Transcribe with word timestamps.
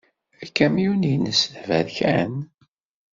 Akamyun-nnes 0.43 1.41
d 1.49 1.53
aberkan. 1.61 2.33